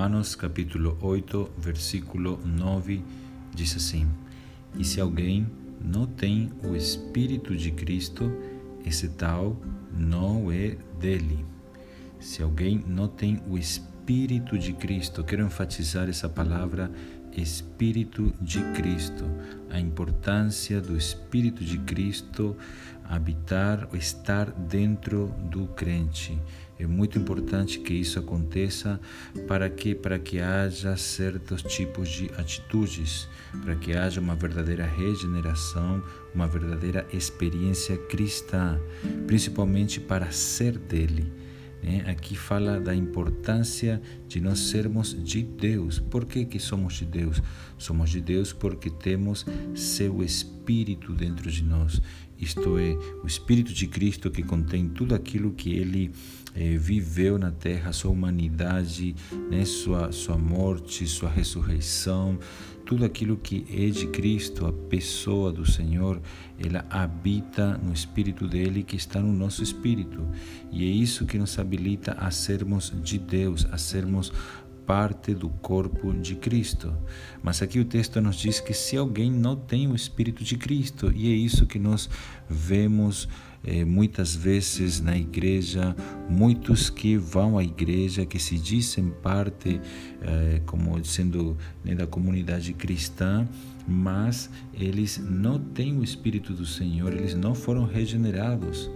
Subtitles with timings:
[0.00, 3.04] Romanos capítulo 8, versículo 9
[3.54, 4.08] diz assim:
[4.74, 5.46] E se alguém
[5.78, 8.32] não tem o Espírito de Cristo,
[8.82, 9.60] esse tal
[9.92, 11.44] não é dele.
[12.18, 16.90] Se alguém não tem o Espírito de Cristo, quero enfatizar essa palavra
[17.32, 19.24] Espírito de Cristo,
[19.70, 22.56] a importância do Espírito de Cristo
[23.04, 26.36] habitar estar dentro do crente.
[26.76, 29.00] É muito importante que isso aconteça.
[29.46, 33.28] Para que para que haja certos tipos de atitudes,
[33.62, 36.02] para que haja uma verdadeira regeneração,
[36.34, 38.76] uma verdadeira experiência cristã,
[39.28, 41.49] principalmente para ser dele.
[41.82, 42.04] Né?
[42.06, 45.98] Aqui fala da importância de nós sermos de Deus.
[45.98, 47.42] Por que, que somos de Deus?
[47.78, 52.00] Somos de Deus porque temos seu Espírito dentro de nós.
[52.38, 56.10] Isto é, o Espírito de Cristo que contém tudo aquilo que ele
[56.54, 59.14] eh, viveu na terra, sua humanidade,
[59.50, 59.64] né?
[59.64, 62.38] sua, sua morte, sua ressurreição,
[62.90, 66.20] tudo aquilo que é de Cristo, a pessoa do Senhor,
[66.58, 70.26] ela habita no Espírito dele que está no nosso Espírito.
[70.72, 74.32] E é isso que nos habilita a sermos de Deus, a sermos
[74.84, 76.92] parte do corpo de Cristo.
[77.40, 81.12] Mas aqui o texto nos diz que se alguém não tem o Espírito de Cristo,
[81.14, 82.10] e é isso que nós
[82.48, 83.28] vemos
[83.64, 85.94] eh, muitas vezes na igreja,
[86.28, 89.80] muitos que vão à igreja, que se dizem parte,
[90.22, 93.46] eh, como sendo né, da comunidade cristã,
[93.86, 98.90] mas eles não têm o Espírito do Senhor, eles não foram regenerados.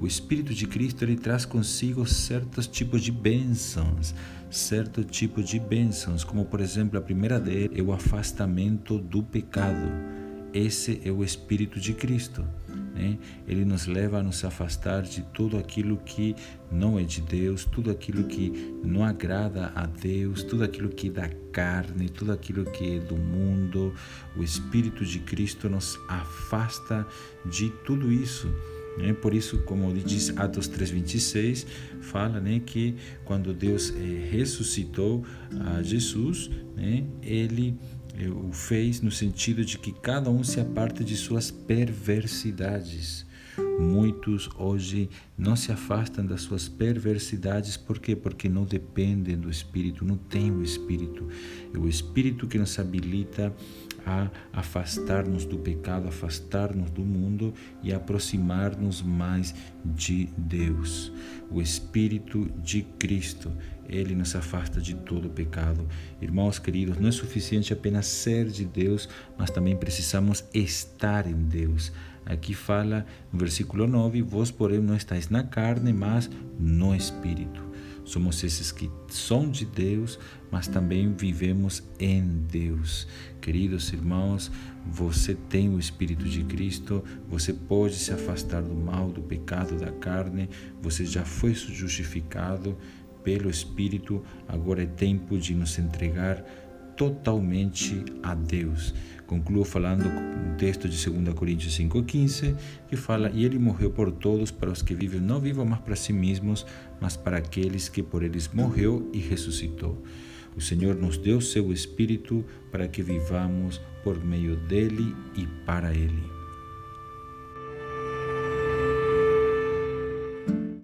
[0.00, 4.14] O Espírito de Cristo ele traz consigo certos tipos de bênçãos,
[4.50, 9.88] certo tipo de bênçãos, como por exemplo a primeira dele é o afastamento do pecado.
[10.52, 12.42] Esse é o Espírito de Cristo.
[12.98, 13.16] Né?
[13.46, 16.34] Ele nos leva a nos afastar de tudo aquilo que
[16.70, 21.10] não é de Deus, tudo aquilo que não agrada a Deus, tudo aquilo que é
[21.10, 23.94] da carne, tudo aquilo que é do mundo.
[24.36, 27.06] O Espírito de Cristo nos afasta
[27.46, 28.52] de tudo isso.
[28.98, 29.12] Né?
[29.12, 31.66] Por isso, como diz Atos 3,26,
[32.00, 35.24] fala né, que quando Deus eh, ressuscitou
[35.60, 37.78] a Jesus, né, ele
[38.26, 43.26] o fez no sentido de que cada um se aparte de suas perversidades.
[43.78, 48.16] Muitos hoje não se afastam das suas perversidades, por quê?
[48.16, 51.28] Porque não dependem do Espírito, não têm o Espírito.
[51.72, 53.54] É o Espírito que nos habilita
[54.04, 61.12] a afastar-nos do pecado, afastar-nos do mundo e aproximar-nos mais de Deus.
[61.50, 63.52] O Espírito de Cristo,
[63.88, 65.86] ele nos afasta de todo o pecado.
[66.20, 71.92] Irmãos queridos, não é suficiente apenas ser de Deus, mas também precisamos estar em Deus.
[72.28, 77.68] Aqui fala no versículo 9: Vós, porém, não estáis na carne, mas no Espírito.
[78.08, 80.18] Somos esses que são de Deus,
[80.50, 83.06] mas também vivemos em Deus.
[83.38, 84.50] Queridos irmãos,
[84.86, 89.92] você tem o Espírito de Cristo, você pode se afastar do mal, do pecado, da
[89.92, 90.48] carne,
[90.80, 92.78] você já foi justificado
[93.22, 96.42] pelo Espírito, agora é tempo de nos entregar
[96.98, 98.92] totalmente a Deus.
[99.26, 102.56] Concluo falando um texto de 2 Coríntios 5,15,
[102.88, 105.94] que fala: E ele morreu por todos, para os que vivem, não vivam mais para
[105.94, 106.66] si mesmos,
[107.00, 110.02] mas para aqueles que por eles morreu e ressuscitou.
[110.56, 116.37] O Senhor nos deu seu Espírito para que vivamos por meio dele e para ele.